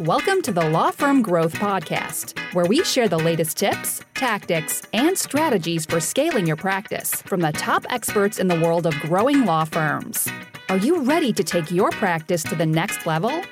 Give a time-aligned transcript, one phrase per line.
[0.00, 5.16] Welcome to the Law Firm Growth Podcast, where we share the latest tips, tactics, and
[5.16, 9.64] strategies for scaling your practice from the top experts in the world of growing law
[9.64, 10.26] firms.
[10.70, 13.42] Are you ready to take your practice to the next level?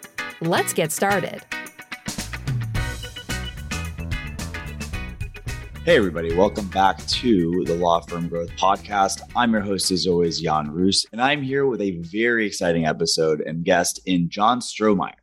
[0.41, 1.45] Let's get started.
[5.85, 9.21] Hey, everybody, welcome back to the Law Firm Growth Podcast.
[9.37, 13.43] I'm your host, as always, Jan Roos, and I'm here with a very exciting episode
[13.43, 15.18] and guest in John Strohmeyer.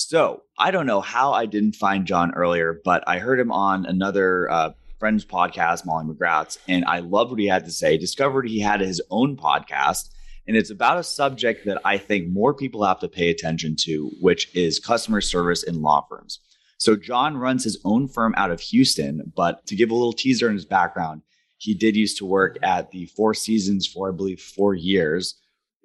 [0.00, 3.84] So I don't know how I didn't find John earlier, but I heard him on
[3.84, 7.98] another uh, friend's podcast, Molly McGrath's, and I loved what he had to say.
[7.98, 10.10] Discovered he had his own podcast,
[10.46, 14.08] and it's about a subject that I think more people have to pay attention to,
[14.20, 16.38] which is customer service in law firms.
[16.76, 20.48] So John runs his own firm out of Houston, but to give a little teaser
[20.48, 21.22] in his background,
[21.56, 25.34] he did used to work at the Four Seasons for I believe four years.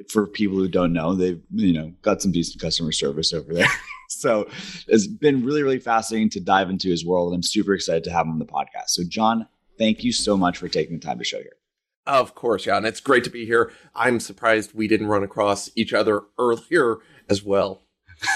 [0.10, 3.68] For people who don't know, they've you know got some decent customer service over there.
[4.10, 4.48] so
[4.88, 7.30] it's been really, really fascinating to dive into his world.
[7.30, 8.88] And I'm super excited to have him on the podcast.
[8.90, 11.58] So, John, thank you so much for taking the time to show here.
[12.06, 12.78] Of course, yeah.
[12.78, 13.72] And it's great to be here.
[13.96, 16.98] I'm surprised we didn't run across each other earlier
[17.30, 17.82] as well.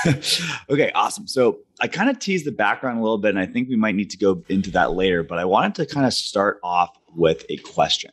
[0.69, 1.27] okay, awesome.
[1.27, 3.95] So I kind of teased the background a little bit, and I think we might
[3.95, 7.45] need to go into that later, but I wanted to kind of start off with
[7.49, 8.11] a question.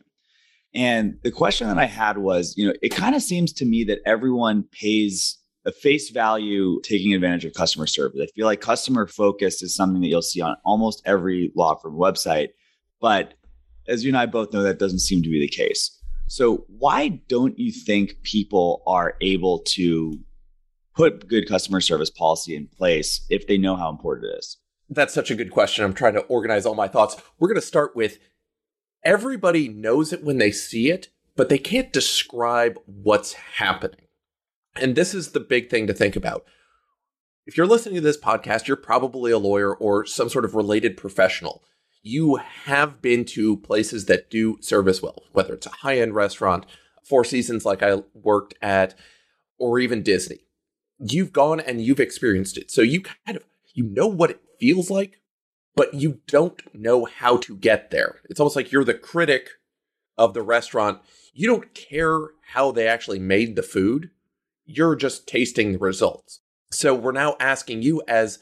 [0.75, 3.85] And the question that I had was, you know, it kind of seems to me
[3.85, 8.21] that everyone pays a face value taking advantage of customer service.
[8.23, 11.95] I feel like customer focus is something that you'll see on almost every law firm
[11.95, 12.49] website.
[13.01, 13.35] But
[13.89, 15.97] as you and I both know, that doesn't seem to be the case.
[16.27, 20.19] So, why don't you think people are able to
[20.97, 24.57] put good customer service policy in place if they know how important it is?
[24.89, 25.85] That's such a good question.
[25.85, 27.17] I'm trying to organize all my thoughts.
[27.39, 28.19] We're going to start with
[29.05, 34.07] everybody knows it when they see it, but they can't describe what's happening.
[34.77, 36.45] And this is the big thing to think about.
[37.47, 40.97] If you're listening to this podcast, you're probably a lawyer or some sort of related
[40.97, 41.63] professional.
[42.03, 46.67] You have been to places that do service well, whether it's a high end restaurant,
[47.03, 48.95] Four Seasons like I worked at,
[49.59, 50.47] or even Disney.
[50.99, 52.71] You've gone and you've experienced it.
[52.71, 53.45] So you kind of
[53.75, 55.21] you know what it feels like,
[55.75, 58.21] but you don't know how to get there.
[58.29, 59.51] It's almost like you're the critic
[60.17, 61.01] of the restaurant.
[61.33, 64.11] You don't care how they actually made the food
[64.65, 66.41] you're just tasting the results.
[66.71, 68.39] So we're now asking you as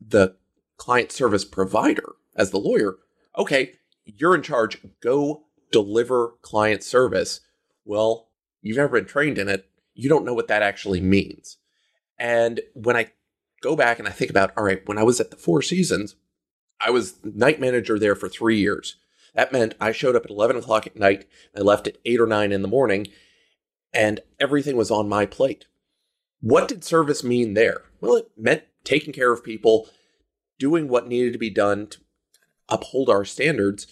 [0.00, 0.36] the
[0.76, 2.96] client service provider, as the lawyer,
[3.36, 3.72] okay,
[4.04, 7.40] you're in charge, go deliver client service.
[7.84, 8.28] Well,
[8.62, 9.68] you've never been trained in it.
[9.94, 11.58] You don't know what that actually means.
[12.18, 13.12] And when I
[13.60, 16.16] go back and I think about, all right, when I was at the Four Seasons,
[16.80, 18.96] I was night manager there for three years.
[19.34, 21.26] That meant I showed up at 11 o'clock at night.
[21.56, 23.08] I left at 8 or 9 in the morning
[23.94, 25.66] and everything was on my plate.
[26.40, 27.82] What did service mean there?
[28.00, 29.88] Well, it meant taking care of people,
[30.58, 31.98] doing what needed to be done to
[32.68, 33.86] uphold our standards,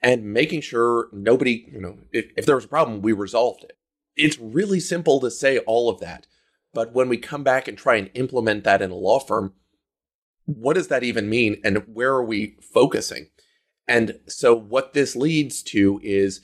[0.00, 3.76] and making sure nobody, you know, if, if there was a problem, we resolved it.
[4.16, 6.26] It's really simple to say all of that.
[6.72, 9.54] But when we come back and try and implement that in a law firm,
[10.48, 11.60] what does that even mean?
[11.62, 13.28] And where are we focusing?
[13.86, 16.40] And so, what this leads to is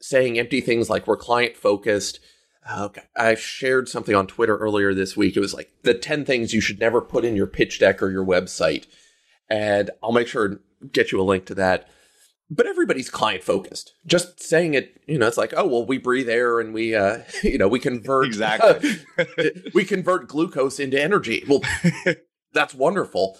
[0.00, 2.20] saying empty things like we're client focused,
[2.74, 3.02] Okay.
[3.16, 5.36] I shared something on Twitter earlier this week.
[5.36, 8.10] It was like the 10 things you should never put in your pitch deck or
[8.10, 8.86] your website.
[9.48, 10.60] And I'll make sure to
[10.92, 11.88] get you a link to that.
[12.48, 13.94] But everybody's client focused.
[14.06, 17.18] Just saying it, you know, it's like, oh, well, we breathe air and we, uh,
[17.42, 19.00] you know, we convert exactly.
[19.74, 21.44] We convert glucose into energy.
[21.48, 21.62] Well,
[22.56, 23.38] that's wonderful.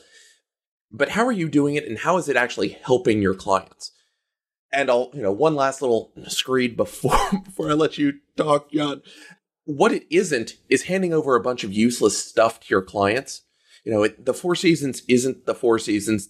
[0.90, 3.92] But how are you doing it, and how is it actually helping your clients?
[4.72, 9.02] And I'll, you know, one last little screed before before I let you talk, John.
[9.64, 13.42] What it isn't is handing over a bunch of useless stuff to your clients.
[13.84, 16.28] You know, it, the Four Seasons isn't the Four Seasons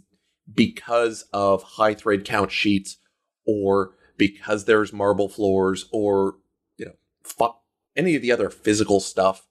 [0.53, 2.99] because of high thread count sheets
[3.47, 6.37] or because there's marble floors or
[6.77, 6.93] you know
[7.23, 7.59] fu-
[7.95, 9.47] any of the other physical stuff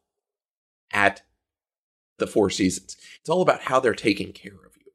[0.91, 1.21] at
[2.17, 2.97] the Four Seasons.
[3.19, 4.91] It's all about how they're taking care of you.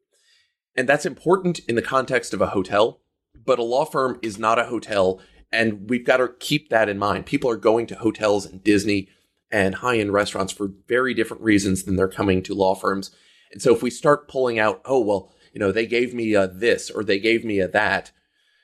[0.75, 3.01] And that's important in the context of a hotel
[3.45, 5.19] but a law firm is not a hotel.
[5.51, 7.25] And we've got to keep that in mind.
[7.25, 9.09] People are going to hotels and Disney
[9.51, 13.11] and high end restaurants for very different reasons than they're coming to law firms.
[13.51, 16.47] And so if we start pulling out, oh, well, you know, they gave me a
[16.47, 18.11] this or they gave me a that,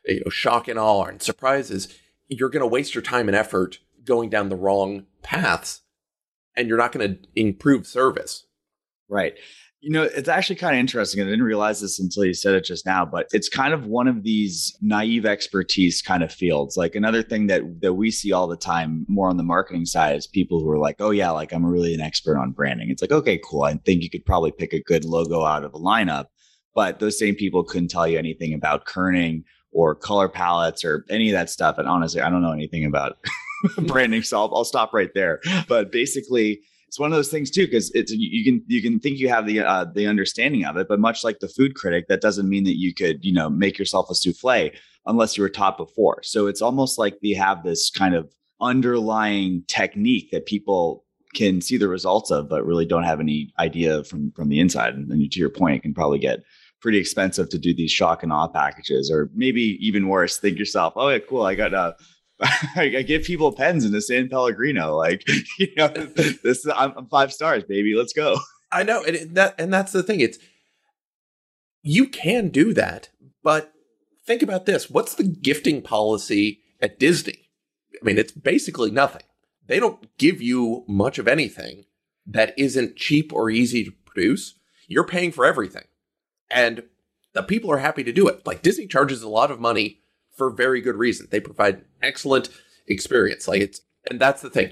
[0.05, 1.93] you know, shock and awe and surprises,
[2.29, 5.81] you're going to waste your time and effort going down the wrong paths
[6.55, 8.45] and you're not going to improve service.
[9.09, 9.33] Right.
[9.79, 11.21] You know, it's actually kind of interesting.
[11.21, 14.07] I didn't realize this until you said it just now, but it's kind of one
[14.07, 16.75] of these naive expertise kind of fields.
[16.75, 20.15] Like another thing that that we see all the time, more on the marketing side,
[20.15, 23.03] is people who are like, "Oh yeah, like I'm really an expert on branding." It's
[23.03, 23.63] like, okay, cool.
[23.63, 26.25] I think you could probably pick a good logo out of a lineup,
[26.73, 31.29] but those same people couldn't tell you anything about kerning or color palettes or any
[31.29, 31.77] of that stuff.
[31.77, 33.17] And honestly, I don't know anything about
[33.65, 33.87] mm.
[33.87, 35.39] branding, so I'll, I'll stop right there.
[35.67, 39.19] But basically it's one of those things too because it's you can you can think
[39.19, 42.21] you have the uh, the understanding of it but much like the food critic that
[42.21, 44.71] doesn't mean that you could you know make yourself a souffle
[45.07, 46.21] unless you were taught before.
[46.23, 48.31] So it's almost like they have this kind of
[48.61, 54.03] underlying technique that people can see the results of but really don't have any idea
[54.03, 54.93] from from the inside.
[54.93, 56.43] And then to your point it can probably get
[56.81, 60.93] pretty expensive to do these shock and awe packages or maybe even worse think yourself
[60.95, 61.95] oh yeah cool i got a
[62.41, 64.95] I, I give people pens in the San Pellegrino.
[64.95, 67.95] Like, you know, this is, I'm, I'm five stars, baby.
[67.95, 68.37] Let's go.
[68.71, 70.19] I know, and that and that's the thing.
[70.19, 70.37] It's
[71.81, 73.09] you can do that,
[73.43, 73.73] but
[74.25, 77.49] think about this: what's the gifting policy at Disney?
[77.99, 79.23] I mean, it's basically nothing.
[79.65, 81.85] They don't give you much of anything
[82.25, 84.55] that isn't cheap or easy to produce.
[84.87, 85.85] You're paying for everything,
[86.51, 86.83] and
[87.33, 88.45] the people are happy to do it.
[88.45, 90.01] Like Disney charges a lot of money
[90.37, 91.27] for very good reason.
[91.29, 92.49] They provide excellent
[92.87, 93.47] experience.
[93.47, 94.71] Like it's, and that's the thing.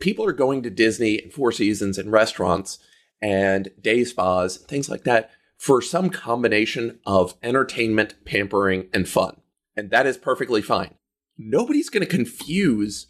[0.00, 2.78] People are going to Disney and Four Seasons and restaurants
[3.22, 9.40] and day spas, things like that, for some combination of entertainment, pampering, and fun.
[9.76, 10.94] And that is perfectly fine.
[11.38, 13.08] Nobody's going to confuse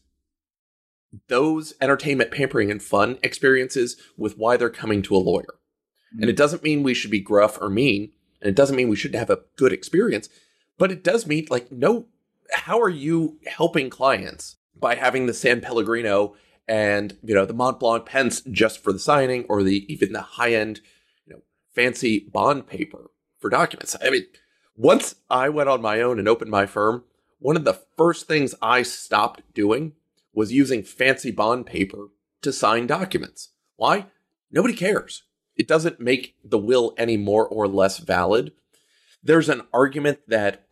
[1.29, 5.59] those entertainment, pampering, and fun experiences with why they're coming to a lawyer.
[6.15, 6.23] Mm-hmm.
[6.23, 8.97] And it doesn't mean we should be gruff or mean, and it doesn't mean we
[8.97, 10.29] shouldn't have a good experience.
[10.79, 12.07] But it does mean like no
[12.53, 16.35] how are you helping clients by having the San Pellegrino
[16.67, 20.21] and you know the Mont Blanc pens just for the signing or the even the
[20.21, 20.81] high end
[21.27, 21.43] you know
[21.73, 23.97] fancy bond paper for documents.
[24.03, 24.25] I mean,
[24.77, 27.05] once I went on my own and opened my firm,
[27.39, 29.93] one of the first things I stopped doing
[30.33, 32.09] was using fancy bond paper
[32.43, 33.51] to sign documents.
[33.77, 34.07] Why?
[34.51, 35.25] Nobody cares.
[35.57, 38.53] It doesn't make the will any more or less valid.
[39.23, 40.64] There's an argument that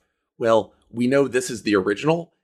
[0.42, 2.34] well, we know this is the original.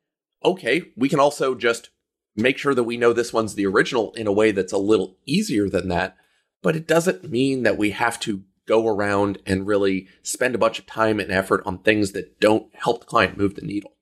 [0.45, 1.91] Okay, we can also just
[2.37, 5.17] make sure that we know this one's the original in a way that's a little
[5.27, 6.17] easier than that.
[6.63, 10.79] But it doesn't mean that we have to go around and really spend a bunch
[10.79, 13.95] of time and effort on things that don't help the client move the needle.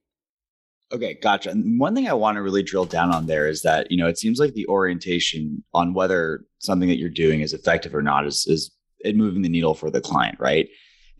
[0.92, 1.48] Okay, gotcha.
[1.48, 4.08] And one thing I want to really drill down on there is that, you know,
[4.08, 8.26] it seems like the orientation on whether something that you're doing is effective or not
[8.26, 8.70] is is
[9.00, 10.68] it moving the needle for the client, right?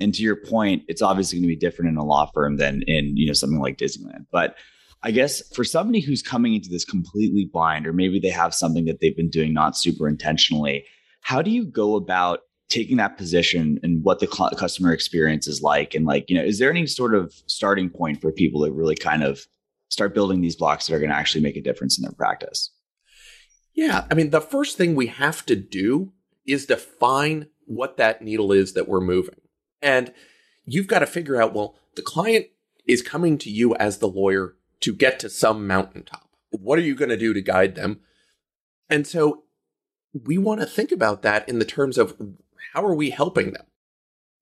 [0.01, 2.83] And to your point, it's obviously going to be different in a law firm than
[2.87, 4.27] in, you know, something like Disneyland.
[4.31, 4.57] But
[5.03, 8.87] I guess for somebody who's coming into this completely blind, or maybe they have something
[8.87, 10.85] that they've been doing not super intentionally,
[11.21, 15.95] how do you go about taking that position and what the customer experience is like?
[15.95, 18.97] And like, you know, is there any sort of starting point for people to really
[18.97, 19.41] kind of
[19.89, 22.73] start building these blocks that are going to actually make a difference in their practice?
[23.75, 24.07] Yeah.
[24.11, 26.13] I mean, the first thing we have to do
[26.47, 29.37] is define what that needle is that we're moving.
[29.87, 30.13] And
[30.65, 32.47] you've got to figure out well, the client
[32.89, 36.29] is coming to you as the lawyer to get to some mountaintop.
[36.51, 38.01] What are you going to do to guide them?
[38.91, 39.45] And so
[40.13, 42.17] we want to think about that in the terms of
[42.75, 43.67] how are we helping them?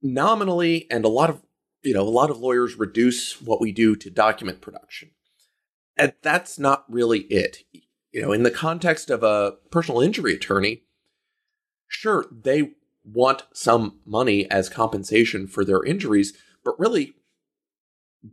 [0.02, 1.42] Nominally, and a lot of
[1.82, 5.10] you know, a lot of lawyers reduce what we do to document production.
[5.98, 7.58] And that's not really it.
[8.10, 10.84] You know, in the context of a personal injury attorney,
[11.86, 12.70] sure, they
[13.04, 16.32] want some money as compensation for their injuries,
[16.64, 17.14] but really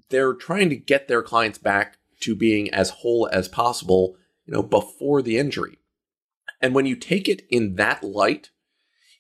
[0.10, 4.64] they're trying to get their clients back to being as whole as possible, you know,
[4.64, 5.78] before the injury.
[6.62, 8.52] And when you take it in that light,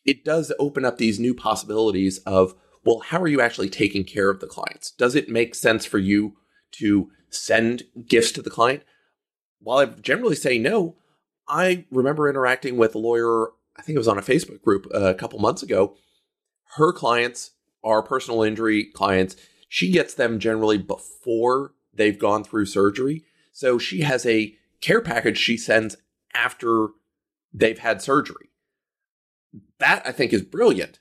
[0.05, 2.53] it does open up these new possibilities of,
[2.85, 4.91] well, how are you actually taking care of the clients?
[4.91, 6.37] Does it make sense for you
[6.73, 8.83] to send gifts to the client?
[9.59, 10.95] While I generally say no,
[11.47, 15.05] I remember interacting with a lawyer I think it was on a Facebook group uh,
[15.05, 15.95] a couple months ago.
[16.75, 17.51] Her clients
[17.83, 19.35] are personal injury clients.
[19.69, 23.23] She gets them generally before they've gone through surgery.
[23.51, 25.97] So she has a care package she sends
[26.33, 26.89] after
[27.53, 28.49] they've had surgery.
[29.79, 30.99] That I think is brilliant.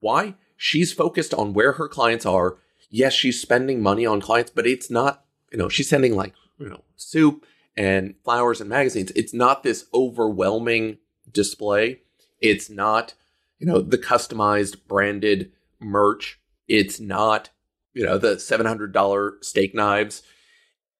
[0.00, 0.34] Why?
[0.56, 2.58] She's focused on where her clients are.
[2.90, 6.68] Yes, she's spending money on clients, but it's not, you know, she's sending like, you
[6.68, 7.46] know, soup
[7.76, 9.12] and flowers and magazines.
[9.16, 10.98] It's not this overwhelming
[11.32, 12.00] display.
[12.40, 13.14] It's not,
[13.58, 16.40] you know, the customized branded merch.
[16.68, 17.50] It's not,
[17.94, 20.22] you know, the $700 steak knives.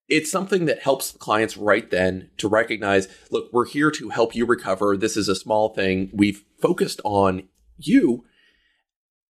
[0.08, 4.44] It's something that helps clients right then to recognize, look, we're here to help you
[4.44, 4.96] recover.
[4.96, 6.10] This is a small thing.
[6.12, 7.48] We've focused on
[7.78, 8.24] you.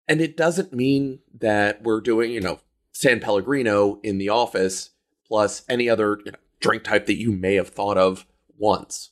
[0.08, 2.60] And it doesn't mean that we're doing, you know,
[2.92, 4.90] San Pellegrino in the office
[5.26, 8.26] plus any other you know, drink type that you may have thought of
[8.58, 9.10] once.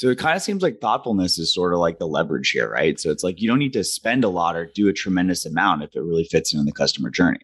[0.00, 2.98] So it kind of seems like thoughtfulness is sort of like the leverage here, right?
[2.98, 5.82] So it's like you don't need to spend a lot or do a tremendous amount
[5.82, 7.40] if it really fits in the customer journey.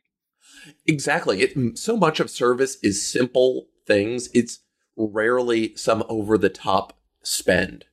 [0.87, 1.43] Exactly.
[1.43, 4.31] It, so much of service is simple things.
[4.33, 4.61] It's
[4.97, 7.85] rarely some over the top spend.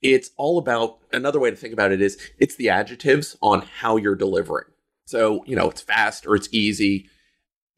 [0.00, 3.96] It's all about another way to think about it is it's the adjectives on how
[3.96, 4.66] you're delivering.
[5.06, 7.08] So, you know, it's fast or it's easy.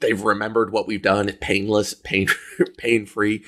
[0.01, 2.29] They've remembered what we've done, painless, pain
[2.77, 3.45] pain free.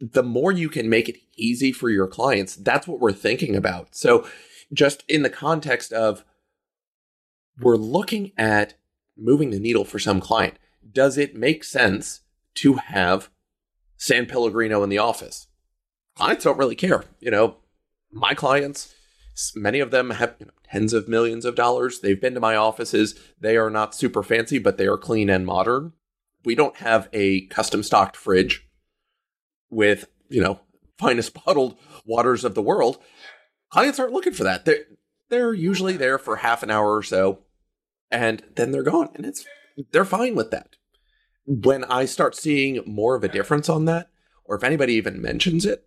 [0.00, 3.94] The more you can make it easy for your clients, that's what we're thinking about.
[3.94, 4.26] So,
[4.72, 6.24] just in the context of
[7.60, 8.74] we're looking at
[9.16, 10.58] moving the needle for some client.
[10.92, 12.20] Does it make sense
[12.56, 13.30] to have
[13.96, 15.46] San Pellegrino in the office?
[16.16, 17.04] Clients don't really care.
[17.20, 17.56] You know,
[18.10, 18.94] my clients,
[19.54, 22.00] many of them have you know, tens of millions of dollars.
[22.00, 23.18] They've been to my offices.
[23.38, 25.92] They are not super fancy, but they are clean and modern.
[26.44, 28.66] We don't have a custom stocked fridge
[29.70, 30.60] with, you know,
[30.98, 32.98] finest bottled waters of the world.
[33.70, 34.64] Clients aren't looking for that.
[34.64, 34.84] They're,
[35.28, 37.40] they're usually there for half an hour or so
[38.10, 39.44] and then they're gone and it's
[39.92, 40.76] they're fine with that
[41.46, 44.10] when i start seeing more of a difference on that
[44.44, 45.86] or if anybody even mentions it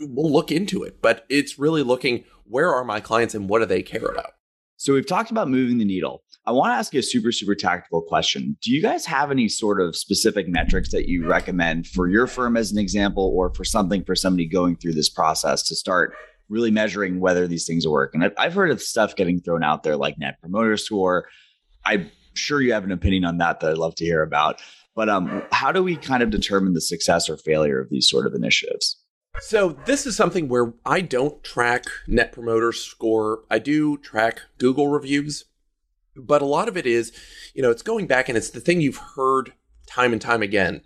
[0.00, 3.66] we'll look into it but it's really looking where are my clients and what do
[3.66, 4.34] they care about
[4.76, 7.54] so we've talked about moving the needle i want to ask you a super super
[7.54, 12.08] tactical question do you guys have any sort of specific metrics that you recommend for
[12.08, 15.74] your firm as an example or for something for somebody going through this process to
[15.74, 16.14] start
[16.48, 19.96] really measuring whether these things work and i've heard of stuff getting thrown out there
[19.96, 21.26] like net promoter score
[21.84, 24.60] I'm sure you have an opinion on that that I'd love to hear about.
[24.94, 28.26] But um, how do we kind of determine the success or failure of these sort
[28.26, 28.96] of initiatives?
[29.40, 33.44] So this is something where I don't track Net Promoter Score.
[33.50, 35.44] I do track Google reviews,
[36.16, 37.12] but a lot of it is,
[37.52, 39.52] you know, it's going back and it's the thing you've heard
[39.86, 40.82] time and time again.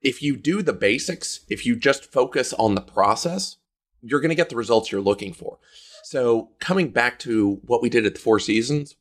[0.00, 3.56] If you do the basics, if you just focus on the process,
[4.02, 5.58] you're going to get the results you're looking for.
[6.02, 8.96] So coming back to what we did at the Four Seasons,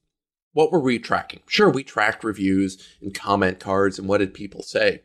[0.51, 1.41] what were we tracking?
[1.47, 5.01] Sure, we tracked reviews and comment cards and what did people say.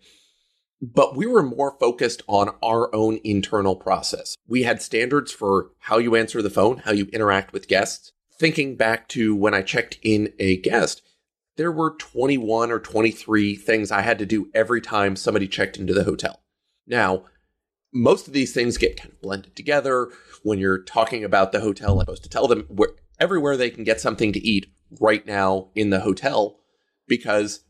[0.81, 4.37] But we were more focused on our own internal process.
[4.47, 8.13] We had standards for how you answer the phone, how you interact with guests.
[8.39, 11.03] Thinking back to when I checked in a guest,
[11.57, 15.93] there were 21 or 23 things I had to do every time somebody checked into
[15.93, 16.41] the hotel.
[16.87, 17.25] Now,
[17.93, 20.11] most of these things get kind of blended together.
[20.45, 23.83] When you're talking about the hotel, I'm supposed to tell them where, everywhere they can
[23.83, 24.67] get something to eat
[25.01, 26.61] right now in the hotel
[27.09, 27.65] because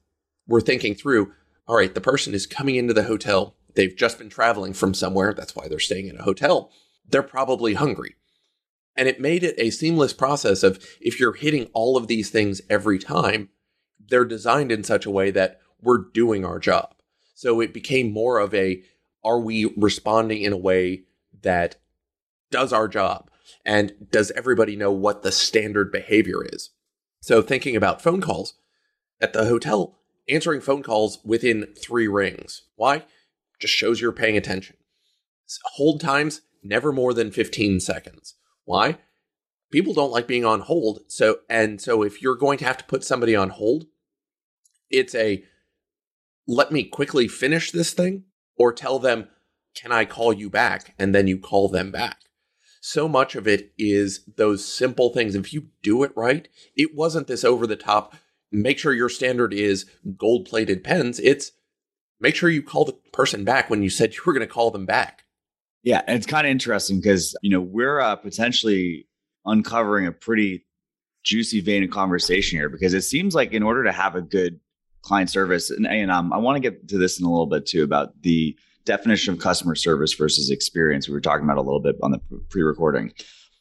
[0.46, 1.32] we're thinking through
[1.68, 3.54] all right, the person is coming into the hotel.
[3.74, 5.34] They've just been traveling from somewhere.
[5.34, 6.72] That's why they're staying in a hotel.
[7.06, 8.16] They're probably hungry.
[8.96, 12.62] And it made it a seamless process of if you're hitting all of these things
[12.68, 13.50] every time,
[14.08, 16.94] they're designed in such a way that we're doing our job.
[17.34, 18.82] So it became more of a
[19.22, 21.02] are we responding in a way
[21.42, 21.76] that
[22.50, 23.30] does our job?
[23.64, 26.70] And does everybody know what the standard behavior is?
[27.20, 28.54] So, thinking about phone calls
[29.20, 29.97] at the hotel,
[30.28, 32.62] answering phone calls within three rings.
[32.76, 33.04] Why?
[33.58, 34.76] Just shows you're paying attention.
[35.74, 38.34] Hold times, never more than 15 seconds.
[38.64, 38.98] Why?
[39.70, 41.00] People don't like being on hold.
[41.08, 43.86] So, and so if you're going to have to put somebody on hold,
[44.90, 45.44] it's a
[46.46, 48.24] let me quickly finish this thing
[48.56, 49.28] or tell them,
[49.74, 50.94] can I call you back?
[50.98, 52.18] And then you call them back
[52.80, 55.34] so much of it is those simple things.
[55.34, 58.16] If you do it right, it wasn't this over the top,
[58.50, 59.86] make sure your standard is
[60.16, 61.18] gold plated pens.
[61.18, 61.52] It's
[62.20, 64.70] make sure you call the person back when you said you were going to call
[64.70, 65.24] them back.
[65.82, 66.02] Yeah.
[66.06, 69.06] And it's kind of interesting because, you know, we're uh, potentially
[69.44, 70.66] uncovering a pretty
[71.24, 74.60] juicy vein of conversation here because it seems like in order to have a good
[75.02, 77.66] client service, and, and um, I want to get to this in a little bit
[77.66, 81.08] too about the definition of customer service versus experience.
[81.08, 83.12] We were talking about a little bit on the pre-recording.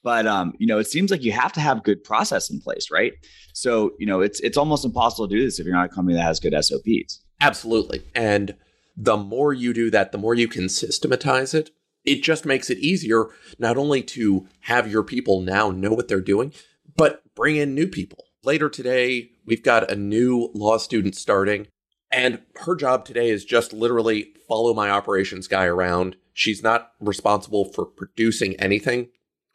[0.07, 2.87] But um, you know, it seems like you have to have good process in place,
[2.89, 3.11] right?
[3.53, 6.15] So, you know, it's it's almost impossible to do this if you're not a company
[6.15, 7.25] that has good SOPs.
[7.41, 8.01] Absolutely.
[8.15, 8.55] And
[8.95, 11.71] the more you do that, the more you can systematize it.
[12.05, 13.25] It just makes it easier
[13.59, 16.53] not only to have your people now know what they're doing,
[16.95, 18.23] but bring in new people.
[18.45, 21.67] Later today, we've got a new law student starting
[22.11, 26.15] and her job today is just literally follow my operations guy around.
[26.33, 29.09] She's not responsible for producing anything.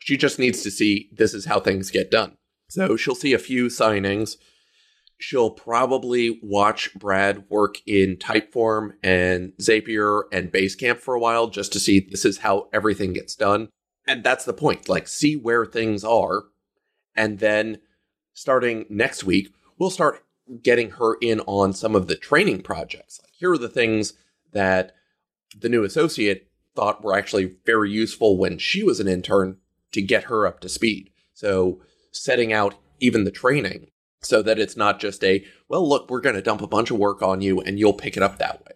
[0.04, 2.36] She just needs to see this is how things get done.
[2.68, 4.36] So she'll see a few signings.
[5.18, 11.72] She'll probably watch Brad work in Typeform and Zapier and Basecamp for a while just
[11.74, 13.68] to see this is how everything gets done.
[14.04, 14.88] And that's the point.
[14.88, 16.42] Like, see where things are
[17.14, 17.78] And then
[18.32, 20.24] starting next week, we'll start
[20.62, 23.20] getting her in on some of the training projects.
[23.22, 24.14] Like, here are the things
[24.52, 24.96] that
[25.56, 29.58] the new associate thought were actually very useful when she was an intern
[29.92, 31.10] to get her up to speed.
[31.34, 31.80] So,
[32.12, 33.88] setting out even the training
[34.22, 36.98] so that it's not just a, well, look, we're going to dump a bunch of
[36.98, 38.72] work on you and you'll pick it up that way.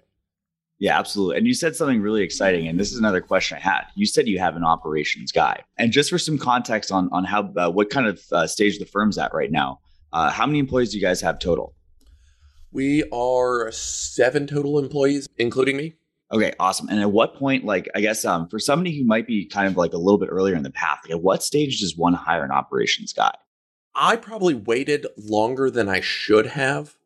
[0.78, 1.38] Yeah, absolutely.
[1.38, 3.84] And you said something really exciting, and this is another question I had.
[3.94, 7.50] You said you have an operations guy, and just for some context on on how
[7.56, 9.80] uh, what kind of uh, stage the firm's at right now,
[10.12, 11.74] uh, how many employees do you guys have total?
[12.72, 15.94] We are seven total employees, including me.
[16.32, 16.88] Okay, awesome.
[16.88, 19.76] And at what point, like, I guess, um, for somebody who might be kind of
[19.76, 22.44] like a little bit earlier in the path, like, at what stage does one hire
[22.44, 23.32] an operations guy?
[23.94, 26.96] I probably waited longer than I should have.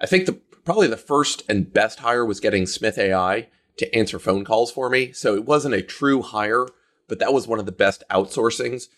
[0.00, 0.32] I think the
[0.64, 3.48] probably the first and best hire was getting Smith AI
[3.78, 5.12] to answer phone calls for me.
[5.12, 6.66] So it wasn't a true hire,
[7.08, 8.88] but that was one of the best outsourcings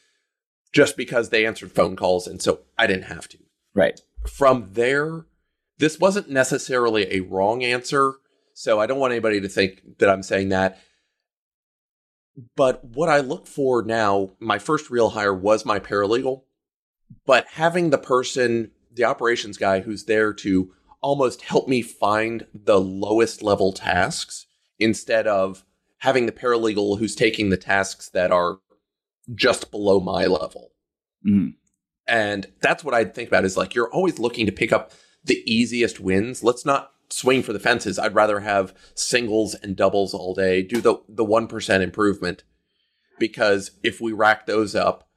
[0.72, 3.38] just because they answered phone calls and so I didn't have to.
[3.74, 4.00] Right.
[4.26, 5.26] From there,
[5.78, 8.14] this wasn't necessarily a wrong answer.
[8.54, 10.78] So I don't want anybody to think that I'm saying that.
[12.56, 16.42] But what I look for now, my first real hire was my paralegal,
[17.26, 22.80] but having the person, the operations guy who's there to almost help me find the
[22.80, 24.46] lowest level tasks
[24.78, 25.64] instead of
[25.98, 28.58] having the paralegal who's taking the tasks that are
[29.34, 30.72] just below my level.
[31.26, 31.54] Mm.
[32.06, 34.92] And that's what I think about is like you're always looking to pick up
[35.24, 36.42] the easiest wins.
[36.42, 37.98] Let's not swing for the fences.
[37.98, 42.44] I'd rather have singles and doubles all day, do the the 1% improvement
[43.18, 45.08] because if we rack those up,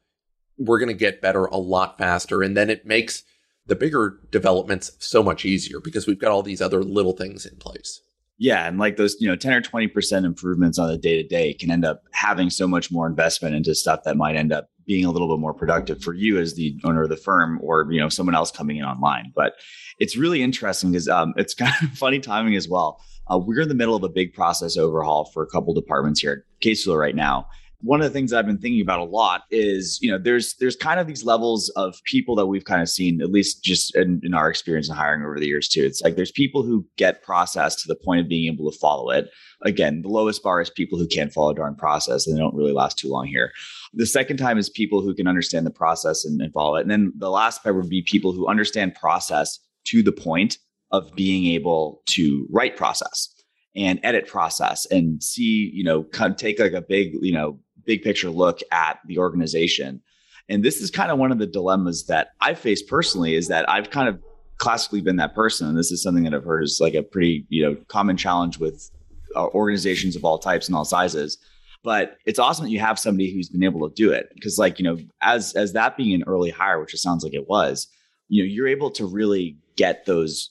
[0.57, 3.23] we're going to get better a lot faster and then it makes
[3.65, 7.55] the bigger developments so much easier because we've got all these other little things in
[7.57, 8.01] place.
[8.37, 11.53] Yeah, and like those, you know, 10 or 20% improvements on the day to day
[11.53, 15.05] can end up having so much more investment into stuff that might end up being
[15.05, 17.99] a little bit more productive for you as the owner of the firm or, you
[17.99, 19.31] know, someone else coming in online.
[19.33, 19.53] But
[19.99, 23.01] it's really interesting because um, it's kind of funny timing as well.
[23.31, 26.45] Uh, we're in the middle of a big process overhaul for a couple departments here
[26.45, 27.47] at Casewheeler right now
[27.85, 30.75] one of the things I've been thinking about a lot is, you know, there's there's
[30.75, 34.19] kind of these levels of people that we've kind of seen, at least just in,
[34.23, 35.83] in, our experience in hiring over the years too.
[35.83, 39.11] It's like there's people who get process to the point of being able to follow
[39.11, 39.29] it.
[39.61, 42.55] Again, the lowest bar is people who can't follow a darn process and they don't
[42.55, 43.51] really last too long here.
[43.93, 46.81] The second time is people who can understand the process and, and follow it.
[46.81, 50.57] And then the last part would be people who understand process to the point
[50.91, 53.31] of being able to write process
[53.75, 58.03] and edit process and see, you know, of take like a big, you know, big
[58.03, 60.01] picture look at the organization.
[60.47, 63.67] And this is kind of one of the dilemmas that I've faced personally is that
[63.69, 64.19] I've kind of
[64.57, 65.67] classically been that person.
[65.67, 68.59] And this is something that I've heard is like a pretty, you know, common challenge
[68.59, 68.89] with
[69.35, 71.37] uh, organizations of all types and all sizes.
[71.83, 74.79] But it's awesome that you have somebody who's been able to do it because, like,
[74.79, 77.87] you know, as as that being an early hire, which it sounds like it was,
[78.27, 80.49] you know, you're able to really get those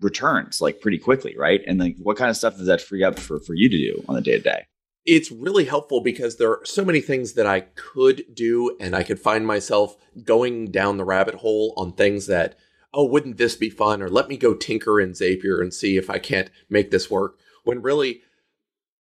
[0.00, 1.62] returns like pretty quickly, right?
[1.66, 4.04] And like, what kind of stuff does that free up for for you to do
[4.08, 4.66] on the day to day?
[5.04, 9.02] It's really helpful because there are so many things that I could do, and I
[9.02, 12.56] could find myself going down the rabbit hole on things that,
[12.92, 14.00] oh, wouldn't this be fun?
[14.00, 17.38] Or let me go tinker in Zapier and see if I can't make this work.
[17.64, 18.22] When really,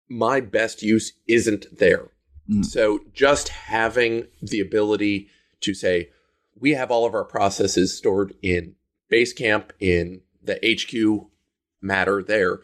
[0.08, 2.10] my best use isn't there.
[2.50, 2.64] Mm.
[2.64, 5.30] So just having the ability
[5.62, 6.10] to say,
[6.60, 8.76] we have all of our processes stored in
[9.12, 11.30] Basecamp, in the HQ
[11.82, 12.60] matter there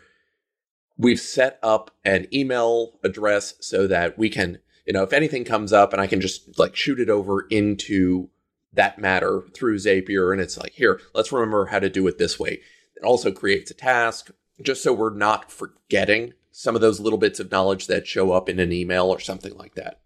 [0.98, 5.74] we've set up an email address so that we can, you know, if anything comes
[5.74, 8.30] up and I can just like shoot it over into
[8.74, 12.40] that matter through Zapier and it's like, here, let's remember how to do it this
[12.40, 12.62] way.
[12.96, 17.40] It also creates a task just so we're not forgetting some of those little bits
[17.40, 20.00] of knowledge that show up in an email or something like that.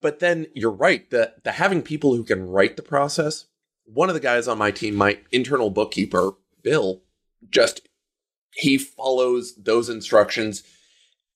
[0.00, 3.46] But then you're right, the, the having people who can write the process.
[3.84, 6.32] One of the guys on my team, my internal bookkeeper,
[6.62, 7.02] Bill,
[7.50, 7.82] just
[8.52, 10.62] he follows those instructions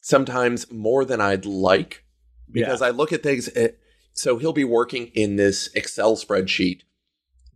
[0.01, 2.05] sometimes more than I'd like
[2.51, 2.89] because yeah.
[2.89, 3.49] I look at things.
[3.49, 3.75] At, eh,
[4.13, 6.83] so he'll be working in this Excel spreadsheet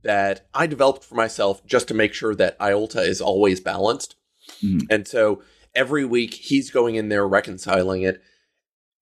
[0.02, 4.16] that I developed for myself just to make sure that IOLTA is always balanced.
[4.62, 4.86] Mm-hmm.
[4.90, 5.42] And so
[5.74, 8.22] every week he's going in there reconciling it.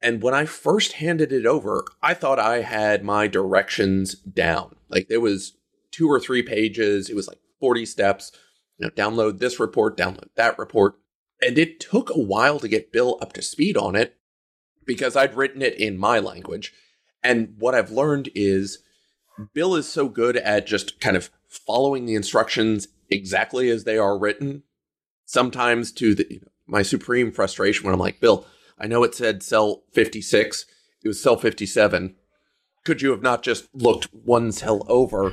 [0.02, 4.76] And when I first handed it over, I thought I had my directions down.
[4.88, 5.56] Like there was
[5.90, 8.32] two or three pages, it was like 40 steps
[8.78, 10.94] you know, download this report, download that report.
[11.40, 14.16] And it took a while to get Bill up to speed on it
[14.84, 16.72] because I'd written it in my language.
[17.22, 18.78] And what I've learned is
[19.52, 24.18] Bill is so good at just kind of following the instructions exactly as they are
[24.18, 24.62] written.
[25.24, 28.46] Sometimes to the you know, my supreme frustration when I'm like, Bill,
[28.78, 30.66] I know it said cell 56.
[31.02, 32.16] It was cell 57.
[32.84, 35.32] could you have not just looked one cell over?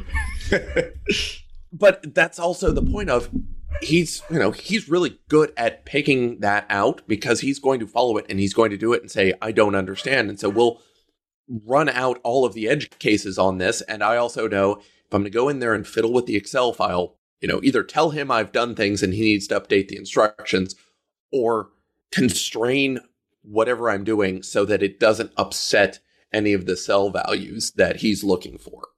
[1.74, 3.30] but that's also the point of
[3.82, 8.16] he's you know he's really good at picking that out because he's going to follow
[8.18, 10.30] it and he's going to do it and say i don't understand.
[10.30, 10.80] And so we'll
[11.50, 13.82] run out all of the edge cases on this.
[13.82, 16.38] And i also know if i'm going to go in there and fiddle with the
[16.38, 19.88] excel file you know either tell him i've done things and he needs to update
[19.88, 20.76] the instructions
[21.32, 21.70] or
[22.12, 23.00] constrain
[23.42, 26.00] whatever i'm doing so that it doesn't upset
[26.32, 28.93] any of the cell values that he's looking for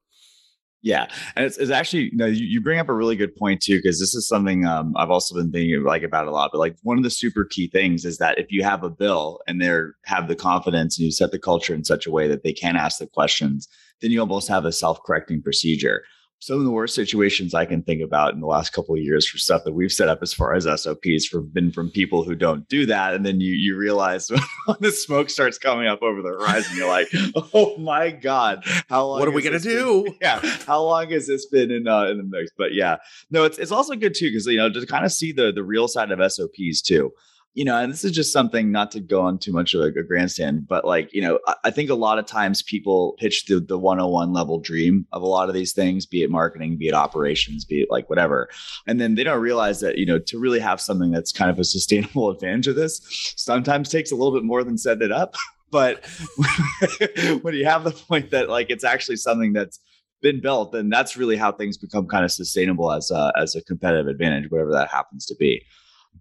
[0.85, 3.59] yeah, and it's, it's actually you know you, you bring up a really good point
[3.59, 6.51] too because this is something um, I've also been thinking like about a lot.
[6.51, 9.39] But like one of the super key things is that if you have a bill
[9.47, 12.43] and they have the confidence and you set the culture in such a way that
[12.43, 13.67] they can ask the questions,
[14.01, 16.03] then you almost have a self correcting procedure
[16.45, 19.27] some of the worst situations I can think about in the last couple of years
[19.27, 22.35] for stuff that we've set up as far as SOPs for been from people who
[22.35, 23.15] don't do that.
[23.15, 24.29] And then you you realize
[24.65, 27.07] when the smoke starts coming up over the horizon, you're like,
[27.55, 30.03] oh my God, how long What are we gonna do?
[30.03, 30.39] Been, yeah.
[30.67, 32.51] How long has this been in uh, in the mix?
[32.55, 32.97] But yeah,
[33.31, 35.63] no, it's it's also good too, because you know, to kind of see the the
[35.63, 37.11] real side of SOPs too
[37.55, 39.85] you know, and this is just something not to go on too much of a,
[39.85, 43.45] a grandstand, but like, you know, I, I, think a lot of times people pitch
[43.45, 46.89] the, the 101 level dream of a lot of these things, be it marketing, be
[46.89, 48.49] it operations, be it like whatever.
[48.87, 51.57] And then they don't realize that, you know, to really have something that's kind of
[51.57, 55.35] a sustainable advantage of this sometimes takes a little bit more than setting it up.
[55.71, 56.05] But
[57.41, 59.79] when you have the point that like it's actually something that's
[60.21, 63.63] been built, then that's really how things become kind of sustainable as a, as a
[63.63, 65.65] competitive advantage, whatever that happens to be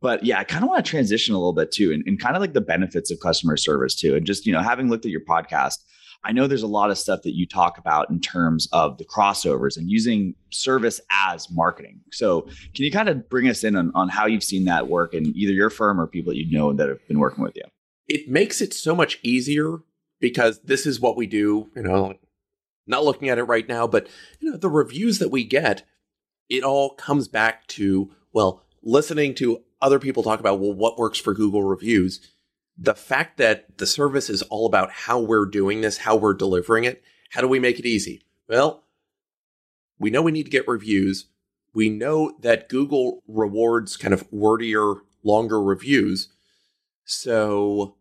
[0.00, 2.36] but yeah, I kind of want to transition a little bit too, and, and kind
[2.36, 4.14] of like the benefits of customer service too.
[4.14, 5.78] And just, you know, having looked at your podcast,
[6.24, 9.04] I know there's a lot of stuff that you talk about in terms of the
[9.04, 12.00] crossovers and using service as marketing.
[12.12, 12.42] So,
[12.74, 15.26] can you kind of bring us in on, on how you've seen that work in
[15.36, 17.64] either your firm or people that you know that have been working with you?
[18.08, 19.78] It makes it so much easier
[20.18, 22.14] because this is what we do, you know,
[22.86, 24.08] not looking at it right now, but
[24.40, 25.84] you know, the reviews that we get,
[26.48, 31.18] it all comes back to, well, listening to other people talk about, well, what works
[31.18, 32.20] for Google reviews?
[32.76, 36.84] The fact that the service is all about how we're doing this, how we're delivering
[36.84, 38.22] it, how do we make it easy?
[38.48, 38.84] Well,
[39.98, 41.26] we know we need to get reviews.
[41.72, 46.28] We know that Google rewards kind of wordier, longer reviews.
[47.04, 47.96] So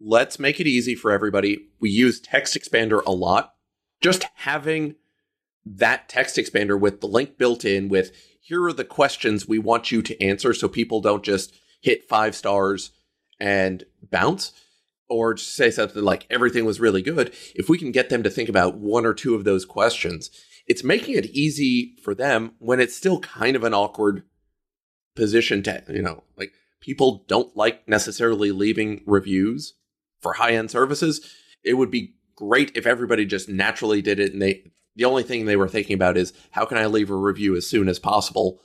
[0.00, 1.68] let's make it easy for everybody.
[1.80, 3.54] We use Text Expander a lot.
[4.00, 4.96] Just having
[5.64, 9.92] that text expander with the link built in with here are the questions we want
[9.92, 12.90] you to answer so people don't just hit five stars
[13.38, 14.52] and bounce
[15.08, 17.32] or say something like everything was really good.
[17.54, 20.30] If we can get them to think about one or two of those questions,
[20.66, 24.24] it's making it easy for them when it's still kind of an awkward
[25.14, 29.74] position to, you know, like people don't like necessarily leaving reviews
[30.20, 31.20] for high end services.
[31.62, 35.44] It would be great if everybody just naturally did it and they the only thing
[35.44, 38.60] they were thinking about is how can I leave a review as soon as possible?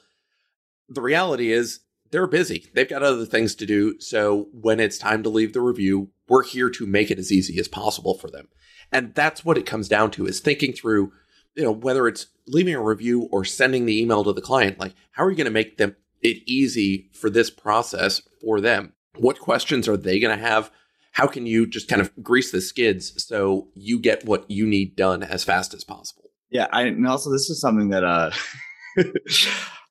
[0.90, 2.66] The reality is they're busy.
[2.74, 4.00] They've got other things to do.
[4.00, 7.60] So when it's time to leave the review, we're here to make it as easy
[7.60, 8.48] as possible for them.
[8.92, 11.12] And that's what it comes down to is thinking through,
[11.56, 14.94] you know, whether it's leaving a review or sending the email to the client, like
[15.12, 18.94] how are you going to make them it easy for this process for them?
[19.16, 20.72] What questions are they going to have?
[21.18, 24.96] How can you just kind of grease the skids so you get what you need
[24.96, 26.30] done as fast as possible?
[26.52, 28.30] Yeah, I and also this is something that uh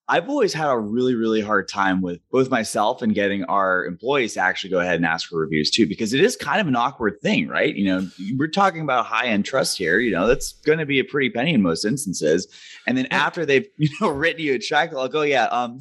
[0.09, 4.35] I've always had a really, really hard time with both myself and getting our employees
[4.35, 6.77] to actually go ahead and ask for reviews too, because it is kind of an
[6.77, 7.75] awkward thing, right?
[7.75, 8.09] You know,
[8.39, 9.99] we're talking about high end trust here.
[9.99, 12.47] You know, that's going to be a pretty penny in most instances.
[12.87, 15.81] And then after they've, you know, written you a check, I'll go, yeah, um,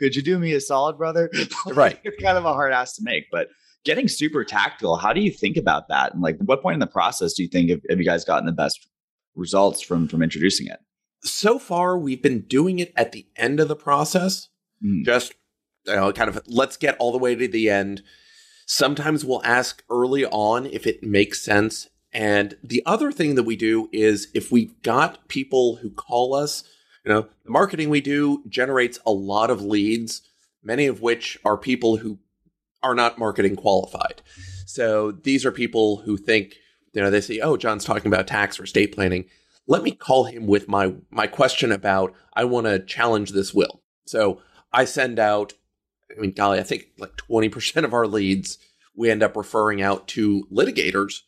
[0.00, 1.30] could you do me a solid, brother?
[1.68, 2.00] right.
[2.02, 3.46] it's kind of a hard ask to make, but
[3.84, 4.96] getting super tactical.
[4.96, 6.12] How do you think about that?
[6.12, 8.46] And like, what point in the process do you think have, have you guys gotten
[8.46, 8.88] the best
[9.34, 10.80] results from from introducing it?
[11.22, 14.48] So far, we've been doing it at the end of the process.
[14.84, 15.04] Mm.
[15.04, 15.34] Just
[15.86, 18.02] you know, kind of let's get all the way to the end.
[18.66, 21.88] Sometimes we'll ask early on if it makes sense.
[22.12, 26.64] And the other thing that we do is if we've got people who call us,
[27.04, 30.22] you know, the marketing we do generates a lot of leads,
[30.62, 32.18] many of which are people who
[32.82, 34.22] are not marketing qualified.
[34.66, 36.54] So these are people who think,
[36.92, 39.26] you know, they say, oh, John's talking about tax or estate planning.
[39.66, 43.82] Let me call him with my my question about I want to challenge this will.
[44.06, 44.40] So
[44.72, 45.52] I send out,
[46.16, 48.58] I mean, golly, I think like 20% of our leads
[48.96, 51.20] we end up referring out to litigators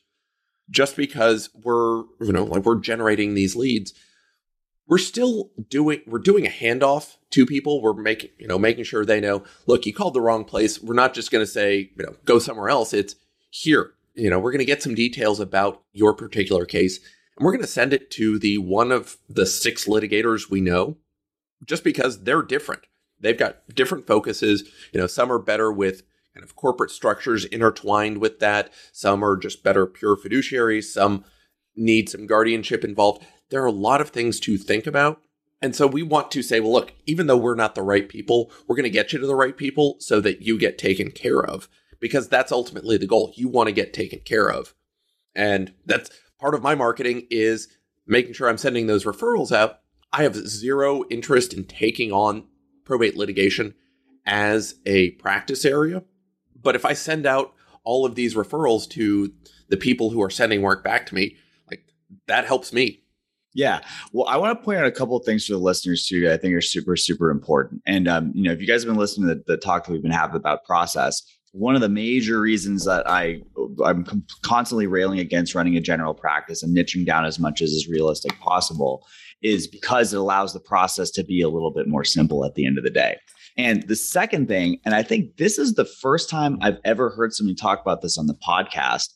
[0.70, 3.92] just because we're, you know, like we're generating these leads
[4.92, 7.81] we're still doing we're doing a handoff to people.
[7.81, 9.42] We're making you know making sure they know.
[9.66, 10.83] Look, you called the wrong place.
[10.83, 12.92] We're not just going to say you know go somewhere else.
[12.92, 13.16] It's
[13.48, 13.94] here.
[14.14, 16.98] You know we're going to get some details about your particular case.
[17.38, 20.98] And we're going to send it to the one of the six litigators we know
[21.64, 22.83] just because they're different.
[23.18, 24.62] They've got different focuses.
[24.92, 26.02] You know, some are better with
[26.35, 28.70] kind of corporate structures intertwined with that.
[28.92, 30.85] Some are just better pure fiduciaries.
[30.85, 31.24] Some
[31.74, 33.24] need some guardianship involved.
[33.52, 35.20] There are a lot of things to think about.
[35.60, 38.50] And so we want to say, well, look, even though we're not the right people,
[38.66, 41.44] we're going to get you to the right people so that you get taken care
[41.44, 41.68] of
[42.00, 43.32] because that's ultimately the goal.
[43.36, 44.74] You want to get taken care of.
[45.36, 46.10] And that's
[46.40, 47.68] part of my marketing is
[48.06, 49.80] making sure I'm sending those referrals out.
[50.12, 52.44] I have zero interest in taking on
[52.84, 53.74] probate litigation
[54.24, 56.02] as a practice area.
[56.60, 57.52] But if I send out
[57.84, 59.32] all of these referrals to
[59.68, 61.36] the people who are sending work back to me,
[61.70, 61.84] like
[62.26, 63.01] that helps me.
[63.54, 63.80] Yeah.
[64.12, 66.30] Well, I want to point out a couple of things for the listeners too.
[66.30, 67.82] I think are super, super important.
[67.86, 69.92] And um, you know, if you guys have been listening to the, the talk that
[69.92, 73.42] we've been having about process, one of the major reasons that I
[73.84, 74.06] I'm
[74.42, 78.38] constantly railing against running a general practice and niching down as much as is realistic
[78.40, 79.06] possible
[79.42, 82.64] is because it allows the process to be a little bit more simple at the
[82.64, 83.16] end of the day.
[83.58, 87.34] And the second thing, and I think this is the first time I've ever heard
[87.34, 89.08] somebody talk about this on the podcast.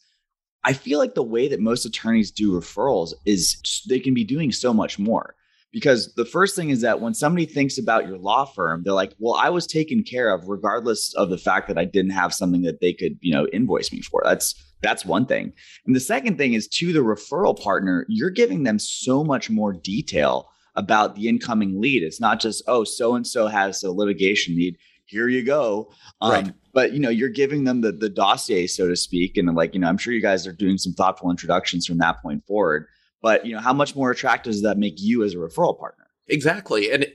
[0.66, 4.50] I feel like the way that most attorneys do referrals is they can be doing
[4.50, 5.36] so much more.
[5.72, 9.12] Because the first thing is that when somebody thinks about your law firm they're like
[9.18, 12.62] well i was taken care of regardless of the fact that i didn't have something
[12.62, 14.22] that they could you know invoice me for.
[14.24, 15.52] That's that's one thing.
[15.86, 19.72] And the second thing is to the referral partner you're giving them so much more
[19.72, 22.02] detail about the incoming lead.
[22.02, 25.90] It's not just oh so and so has a litigation need here you go
[26.20, 26.54] um, right.
[26.72, 29.80] but you know you're giving them the the dossier so to speak and like you
[29.80, 32.86] know i'm sure you guys are doing some thoughtful introductions from that point forward
[33.26, 36.06] but you know, how much more attractive does that make you as a referral partner?
[36.28, 36.92] Exactly.
[36.92, 37.06] And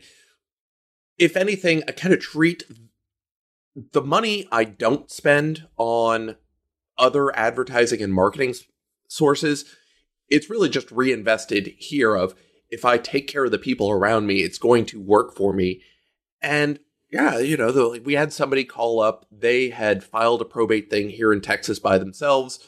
[1.18, 2.64] if anything, I kind of treat
[3.94, 6.36] the money I don't spend on
[6.98, 8.56] other advertising and marketing
[9.08, 9.64] sources,
[10.28, 12.36] it's really just reinvested here of
[12.70, 15.82] if I take care of the people around me, it's going to work for me.
[16.42, 16.80] And
[17.12, 19.26] yeah, you know, the, we had somebody call up.
[19.32, 22.66] They had filed a probate thing here in Texas by themselves.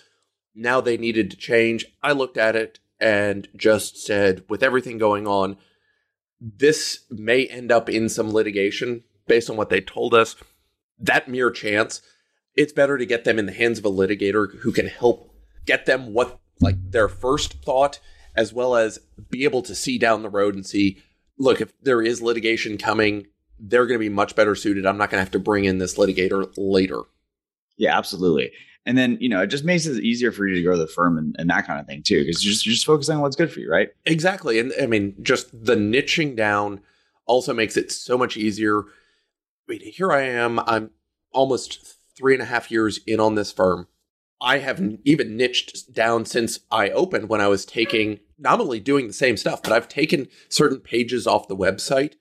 [0.54, 1.86] Now they needed to change.
[2.04, 5.58] I looked at it and just said, with everything going on,
[6.40, 10.36] this may end up in some litigation based on what they told us.
[11.00, 12.02] That mere chance,
[12.56, 15.34] it's better to get them in the hands of a litigator who can help
[15.66, 18.00] get them what, like, their first thought,
[18.36, 21.02] as well as be able to see down the road and see,
[21.38, 23.28] look, if there is litigation coming,
[23.66, 24.86] they're going to be much better suited.
[24.86, 27.02] I'm not going to have to bring in this litigator later.
[27.78, 28.52] Yeah, absolutely.
[28.86, 31.18] And then, you know, it just makes it easier for you to grow the firm
[31.18, 33.38] and, and that kind of thing too, because you're just, you're just focusing on what's
[33.38, 33.90] good for you, right?
[34.06, 34.60] Exactly.
[34.60, 36.82] And I mean, just the niching down
[37.26, 38.82] also makes it so much easier.
[38.82, 38.84] I
[39.70, 40.60] mean, here I am.
[40.60, 40.90] I'm
[41.32, 43.88] almost three and a half years in on this firm.
[44.42, 49.08] I haven't even niched down since I opened when I was taking not only doing
[49.08, 52.16] the same stuff, but I've taken certain pages off the website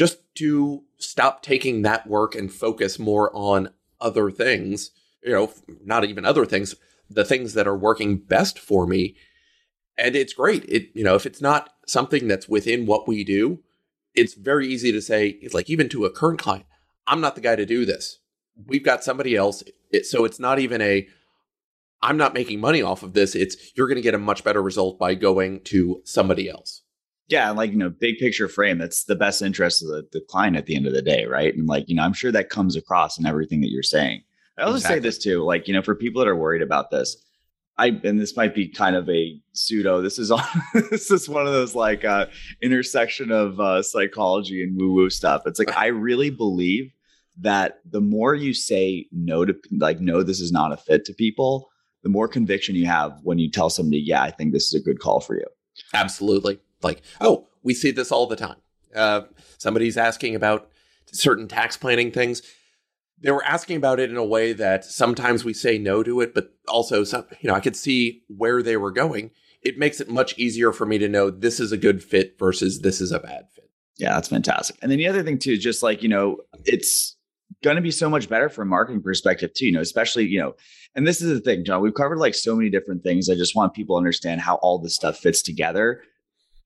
[0.00, 4.90] just to stop taking that work and focus more on other things
[5.22, 5.52] you know,
[5.84, 6.74] not even other things,
[7.08, 9.16] the things that are working best for me.
[9.98, 10.64] And it's great.
[10.64, 13.60] It, you know, if it's not something that's within what we do,
[14.14, 16.66] it's very easy to say, like, even to a current client,
[17.06, 18.18] I'm not the guy to do this.
[18.66, 19.62] We've got somebody else.
[19.90, 21.06] It, so it's not even a,
[22.02, 23.34] I'm not making money off of this.
[23.34, 26.82] It's you're going to get a much better result by going to somebody else.
[27.30, 28.78] Yeah, like you know, big picture frame.
[28.78, 31.54] That's the best interest of the, the client at the end of the day, right?
[31.54, 34.22] And like you know, I'm sure that comes across in everything that you're saying.
[34.58, 37.16] I'll just say this too, like you know, for people that are worried about this,
[37.78, 40.02] I and this might be kind of a pseudo.
[40.02, 40.42] This is on.
[40.90, 42.26] this is one of those like uh,
[42.62, 45.42] intersection of uh, psychology and woo woo stuff.
[45.46, 46.92] It's like I really believe
[47.40, 51.14] that the more you say no to like no, this is not a fit to
[51.14, 51.70] people,
[52.02, 54.84] the more conviction you have when you tell somebody, yeah, I think this is a
[54.84, 55.46] good call for you.
[55.94, 56.58] Absolutely.
[56.82, 58.56] Like, oh, we see this all the time.
[58.94, 59.22] Uh,
[59.58, 60.68] somebody's asking about
[61.12, 62.42] certain tax planning things
[63.20, 66.34] they were asking about it in a way that sometimes we say no to it,
[66.34, 69.30] but also some, you know, I could see where they were going.
[69.62, 72.80] It makes it much easier for me to know this is a good fit versus
[72.80, 73.70] this is a bad fit.
[73.98, 74.78] Yeah, that's fantastic.
[74.80, 77.16] And then the other thing too, just like, you know, it's
[77.62, 80.40] going to be so much better from a marketing perspective too, you know, especially, you
[80.40, 80.54] know,
[80.94, 83.28] and this is the thing, John, we've covered like so many different things.
[83.28, 86.02] I just want people to understand how all this stuff fits together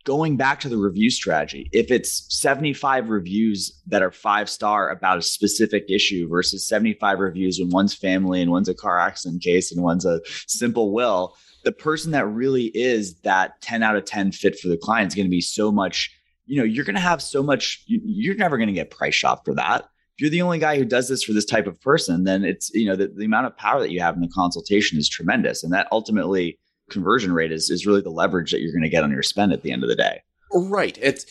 [0.04, 5.18] going back to the review strategy, if it's 75 reviews that are five star about
[5.18, 9.72] a specific issue versus 75 reviews when one's family and one's a car accident case
[9.72, 14.32] and one's a simple will, the person that really is that 10 out of 10
[14.32, 16.10] fit for the client is going to be so much,
[16.44, 19.44] you know, you're going to have so much, you're never going to get price shop
[19.44, 19.84] for that.
[20.16, 22.70] If you're the only guy who does this for this type of person, then it's,
[22.74, 25.64] you know, the, the amount of power that you have in the consultation is tremendous.
[25.64, 26.58] And that ultimately
[26.90, 29.52] conversion rate is is really the leverage that you're going to get on your spend
[29.52, 30.22] at the end of the day.
[30.52, 30.98] Right.
[31.00, 31.26] It's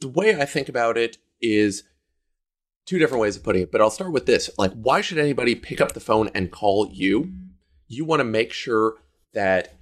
[0.00, 1.84] the way I think about it is
[2.86, 4.50] two different ways of putting it, but I'll start with this.
[4.56, 7.32] Like, why should anybody pick up the phone and call you?
[7.86, 8.94] You want to make sure
[9.34, 9.74] that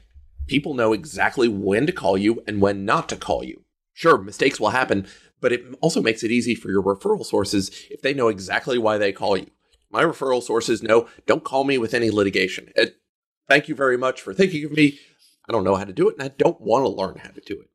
[0.46, 3.62] people know exactly when to call you and when not to call you.
[3.92, 5.06] Sure, mistakes will happen,
[5.40, 8.98] but it also makes it easy for your referral sources if they know exactly why
[8.98, 9.46] they call you.
[9.90, 12.72] My referral sources know don't call me with any litigation.
[12.74, 12.96] It,
[13.48, 14.98] thank you very much for thinking of me.
[15.48, 17.40] I don't know how to do it, and I don't want to learn how to
[17.40, 17.68] do it.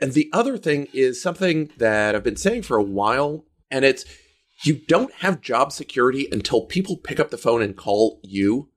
[0.00, 4.04] And the other thing is something that I've been saying for a while, and it's
[4.62, 8.70] you don't have job security until people pick up the phone and call you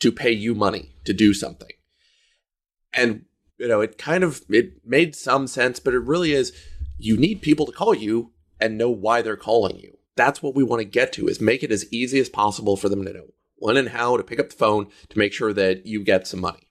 [0.00, 1.70] to pay you money to do something.
[2.92, 3.24] And
[3.58, 6.52] you know, it kind of it made some sense, but it really is
[6.98, 9.96] you need people to call you and know why they're calling you.
[10.16, 12.88] That's what we want to get to is make it as easy as possible for
[12.88, 15.86] them to know when and how to pick up the phone to make sure that
[15.86, 16.63] you get some money.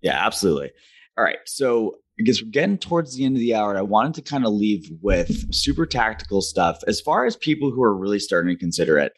[0.00, 0.70] Yeah, absolutely.
[1.16, 1.38] All right.
[1.46, 3.76] So I guess we're getting towards the end of the hour.
[3.76, 7.82] I wanted to kind of leave with super tactical stuff as far as people who
[7.82, 9.12] are really starting to consider it.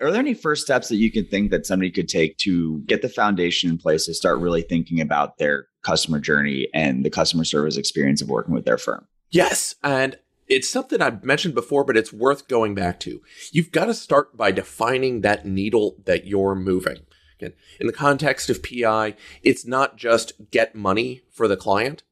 [0.00, 3.02] Are there any first steps that you can think that somebody could take to get
[3.02, 7.44] the foundation in place to start really thinking about their customer journey and the customer
[7.44, 9.06] service experience of working with their firm?
[9.30, 9.74] Yes.
[9.84, 10.16] And
[10.48, 13.20] it's something I've mentioned before, but it's worth going back to.
[13.52, 16.98] You've got to start by defining that needle that you're moving.
[17.40, 22.02] Again, in the context of PI, it's not just get money for the client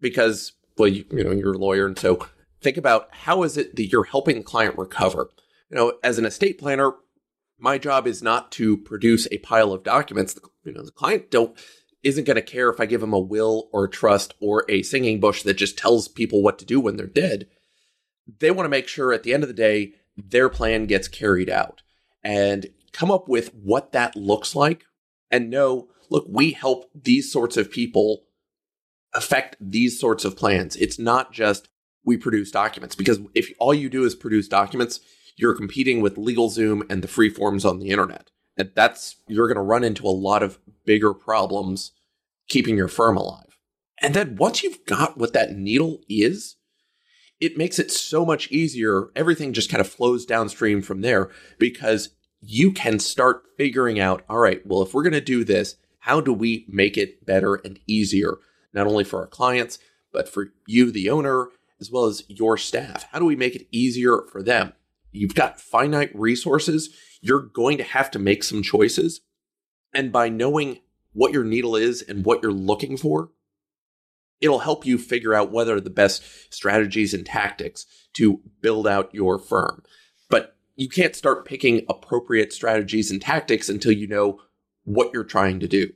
[0.00, 1.86] because, well, you, you know, you're a lawyer.
[1.86, 2.26] And so
[2.62, 5.30] think about how is it that you're helping the client recover?
[5.70, 6.92] You know, as an estate planner,
[7.58, 10.38] my job is not to produce a pile of documents.
[10.64, 11.58] You know, the client don't
[12.02, 14.82] isn't going to care if I give them a will or a trust or a
[14.82, 17.48] singing bush that just tells people what to do when they're dead.
[18.38, 21.48] They want to make sure at the end of the day their plan gets carried
[21.48, 21.82] out
[22.22, 24.84] and come up with what that looks like
[25.30, 28.22] and know, look, we help these sorts of people
[29.12, 30.76] affect these sorts of plans.
[30.76, 31.68] It's not just
[32.04, 35.00] we produce documents because if all you do is produce documents,
[35.36, 38.30] you're competing with LegalZoom and the free forms on the internet.
[38.56, 41.92] And that's, you're going to run into a lot of bigger problems
[42.48, 43.58] keeping your firm alive.
[44.00, 46.56] And then once you've got what that needle is,
[47.40, 49.08] it makes it so much easier.
[49.16, 52.10] Everything just kind of flows downstream from there because
[52.46, 56.20] you can start figuring out all right, well, if we're going to do this, how
[56.20, 58.36] do we make it better and easier,
[58.72, 59.78] not only for our clients,
[60.12, 61.48] but for you, the owner,
[61.80, 63.06] as well as your staff?
[63.10, 64.72] How do we make it easier for them?
[65.12, 66.90] You've got finite resources.
[67.20, 69.20] You're going to have to make some choices.
[69.94, 70.80] And by knowing
[71.12, 73.30] what your needle is and what you're looking for,
[74.40, 79.38] it'll help you figure out whether the best strategies and tactics to build out your
[79.38, 79.82] firm.
[80.76, 84.40] You can't start picking appropriate strategies and tactics until you know
[84.84, 85.90] what you're trying to do.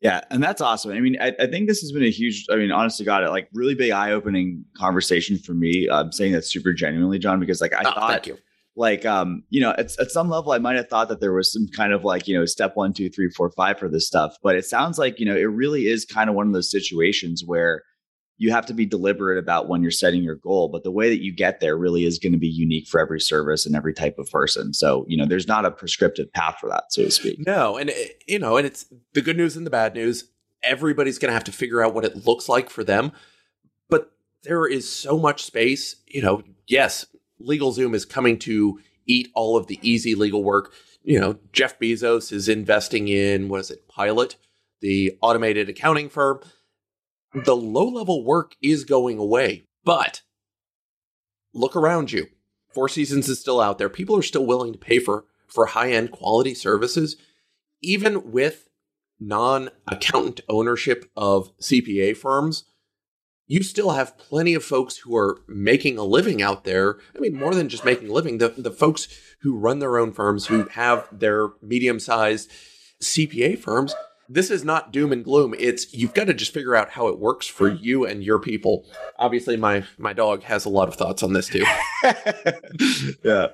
[0.00, 0.90] Yeah, and that's awesome.
[0.90, 3.30] I mean, I, I, think this has been a huge, I mean, honestly, got it
[3.30, 5.88] like really big eye opening conversation for me.
[5.88, 8.28] I'm saying that super genuinely, John, because like I oh, thought,
[8.74, 11.52] like, um, you know, at, at some level, I might have thought that there was
[11.52, 14.36] some kind of like, you know, step one, two, three, four, five for this stuff.
[14.42, 17.44] But it sounds like, you know, it really is kind of one of those situations
[17.46, 17.84] where
[18.42, 21.22] you have to be deliberate about when you're setting your goal but the way that
[21.22, 24.18] you get there really is going to be unique for every service and every type
[24.18, 24.74] of person.
[24.74, 27.38] So you know there's not a prescriptive path for that so to speak.
[27.46, 27.92] No and
[28.26, 30.24] you know and it's the good news and the bad news.
[30.64, 33.12] Everybody's going to have to figure out what it looks like for them
[33.88, 37.06] but there is so much space you know yes
[37.40, 40.72] LegalZoom is coming to eat all of the easy legal work.
[41.04, 44.36] You know jeff bezos is investing in what is it pilot
[44.80, 46.40] the automated accounting firm
[47.34, 50.22] the low level work is going away, but
[51.54, 52.26] look around you.
[52.74, 53.88] Four Seasons is still out there.
[53.88, 57.16] People are still willing to pay for for high end quality services,
[57.82, 58.68] even with
[59.20, 62.64] non accountant ownership of CPA firms.
[63.46, 66.98] You still have plenty of folks who are making a living out there.
[67.14, 69.08] I mean, more than just making a living, the, the folks
[69.42, 72.50] who run their own firms, who have their medium sized
[73.02, 73.94] CPA firms,
[74.32, 75.54] this is not doom and gloom.
[75.58, 78.86] It's you've got to just figure out how it works for you and your people.
[79.18, 81.64] Obviously, my my dog has a lot of thoughts on this too.
[83.24, 83.48] yeah.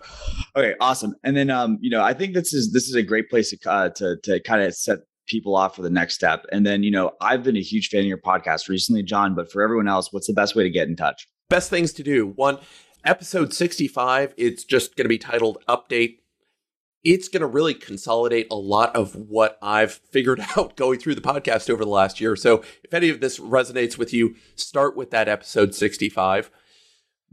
[0.57, 0.75] Okay.
[0.81, 1.15] Awesome.
[1.25, 3.71] And then, um, you know, I think this is this is a great place to
[3.71, 6.47] uh, to to kind of set people off for the next step.
[6.53, 9.35] And then, you know, I've been a huge fan of your podcast recently, John.
[9.35, 11.27] But for everyone else, what's the best way to get in touch?
[11.51, 12.29] Best things to do.
[12.37, 12.59] One,
[13.05, 14.33] episode sixty five.
[14.37, 16.19] It's just going to be titled "Update."
[17.05, 21.21] It's going to really consolidate a lot of what I've figured out going through the
[21.21, 22.37] podcast over the last year.
[22.37, 26.51] So if any of this resonates with you, start with that episode 65.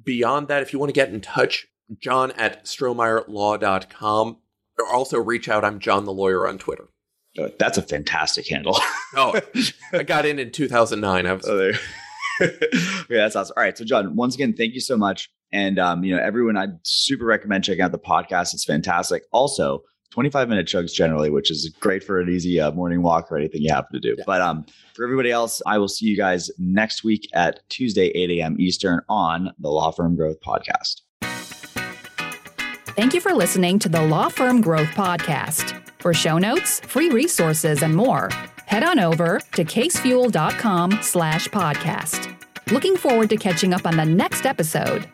[0.04, 1.68] Beyond that, if you want to get in touch,
[2.00, 4.38] John at StrohmeyerLaw.com.
[4.78, 5.64] Or also reach out.
[5.64, 6.90] I'm John the Lawyer on Twitter.
[7.38, 8.78] Oh, that's a fantastic handle.
[9.16, 9.40] oh,
[9.94, 11.26] I got in in 2009.
[11.26, 11.48] I was.
[11.48, 11.74] Oh, there.
[12.42, 12.50] yeah,
[13.10, 13.54] that's awesome.
[13.56, 15.30] All right, so John, once again, thank you so much.
[15.56, 18.54] And um, you know, everyone, I super recommend checking out the podcast.
[18.54, 19.24] It's fantastic.
[19.32, 23.38] Also, 25 minute chugs generally, which is great for an easy uh, morning walk or
[23.38, 24.16] anything you happen to do.
[24.18, 24.26] Yeah.
[24.28, 28.32] But um, for everybody else, I will see you guys next week at Tuesday, 8
[28.32, 28.58] a.m.
[28.60, 31.02] Eastern on the Law Firm Growth Podcast.
[32.98, 35.82] Thank you for listening to the Law Firm Growth Podcast.
[36.00, 38.30] For show notes, free resources, and more,
[38.68, 42.36] head on over to casefuel.com slash podcast.
[42.72, 45.08] Looking forward to catching up on the next episode.